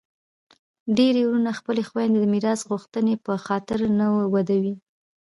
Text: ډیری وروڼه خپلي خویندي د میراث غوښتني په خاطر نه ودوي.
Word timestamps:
ډیری 0.97 1.21
وروڼه 1.25 1.51
خپلي 1.59 1.83
خویندي 1.89 2.17
د 2.21 2.25
میراث 2.33 2.61
غوښتني 2.69 3.15
په 3.25 3.31
خاطر 3.45 3.79
نه 3.99 4.05
ودوي. 4.33 4.75